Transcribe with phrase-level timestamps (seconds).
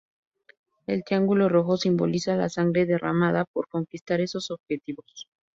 [0.87, 5.27] El triángulo rojo simboliza la sangre derramada por conquistar esos objetivos.